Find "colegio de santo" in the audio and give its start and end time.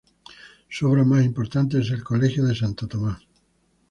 2.03-2.87